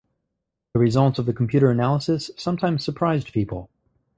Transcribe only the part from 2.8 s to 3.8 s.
surprised people.